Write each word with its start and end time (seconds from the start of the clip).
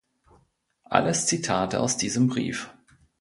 Alles 0.85 1.27
Zitate 1.27 1.79
aus 1.79 1.95
diesem 1.95 2.25
Brief. 2.27 2.71